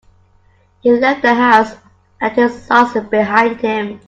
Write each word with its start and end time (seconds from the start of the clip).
He 0.81 0.89
left 0.89 1.21
the 1.21 1.35
house 1.35 1.75
and 2.19 2.33
his 2.35 2.65
thoughts 2.65 2.99
behind 3.09 3.61
him. 3.61 3.99